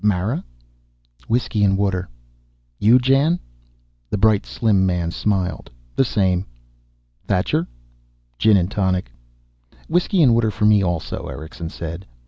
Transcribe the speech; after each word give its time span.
Mara?" 0.03 0.43
"Whiskey 1.27 1.63
and 1.63 1.77
water." 1.77 2.09
"You, 2.79 2.97
Jan?" 2.97 3.39
The 4.09 4.17
bright 4.17 4.47
slim 4.47 4.83
man 4.83 5.11
smiled. 5.11 5.69
"The 5.95 6.03
same." 6.03 6.47
"Thacher?" 7.27 7.67
"Gin 8.39 8.57
and 8.57 8.71
tonic." 8.71 9.11
"Whiskey 9.87 10.23
and 10.23 10.33
water 10.33 10.49
for 10.49 10.65
me, 10.65 10.81
also," 10.83 11.27
Erickson 11.27 11.69
said. 11.69 12.07